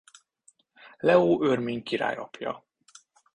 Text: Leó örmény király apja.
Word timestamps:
Leó 0.97 1.43
örmény 1.43 1.83
király 1.83 2.15
apja. 2.15 2.65